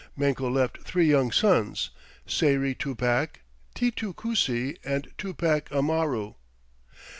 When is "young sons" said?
1.07-1.91